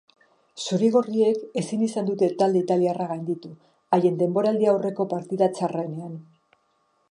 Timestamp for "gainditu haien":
3.13-4.19